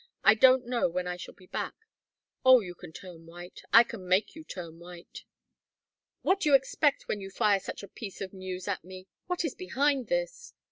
I 0.23 0.33
don't 0.33 0.65
know 0.65 0.89
when 0.89 1.05
I 1.05 1.15
shall 1.15 1.35
be 1.35 1.45
back 1.45 1.75
Oh, 2.43 2.59
you 2.59 2.73
can 2.73 2.91
turn 2.91 3.27
white 3.27 3.61
I 3.71 3.83
can 3.83 4.07
make 4.07 4.33
you 4.33 4.43
turn 4.43 4.79
white!" 4.79 5.25
"What 6.23 6.39
do 6.39 6.49
you 6.49 6.55
expect 6.55 7.07
when 7.07 7.21
you 7.21 7.29
fire 7.29 7.59
such 7.59 7.83
a 7.83 7.87
piece 7.87 8.19
of 8.19 8.33
news 8.33 8.67
at 8.67 8.83
me? 8.83 9.05
What 9.27 9.45
is 9.45 9.53
behind 9.53 10.07
this?" 10.07 10.55